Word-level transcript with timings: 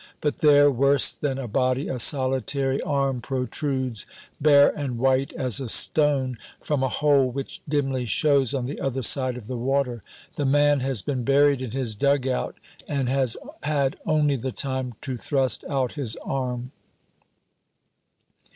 But 0.19 0.39
there, 0.39 0.71
worse 0.71 1.11
than 1.13 1.37
a 1.37 1.47
body, 1.47 1.87
a 1.87 1.99
solitary 1.99 2.81
arm 2.81 3.21
protrudes, 3.21 4.07
bare 4.41 4.69
and 4.75 4.97
white 4.97 5.31
as 5.33 5.59
a 5.59 5.69
stone, 5.69 6.39
from 6.59 6.81
a 6.81 6.89
hole 6.89 7.29
which 7.29 7.61
dimly 7.69 8.07
shows 8.07 8.55
on 8.55 8.65
the 8.65 8.81
other 8.81 9.03
side 9.03 9.37
of 9.37 9.45
the 9.45 9.59
water. 9.59 10.01
The 10.37 10.45
man 10.47 10.79
has 10.79 11.03
been 11.03 11.23
buried 11.23 11.61
in 11.61 11.69
his 11.69 11.93
dug 11.93 12.25
out 12.27 12.55
and 12.87 13.09
has 13.09 13.37
had 13.61 13.95
only 14.07 14.37
the 14.37 14.51
time 14.51 14.95
to 15.01 15.15
thrust 15.17 15.63
out 15.69 15.91
his 15.91 16.15
arm. 16.23 16.71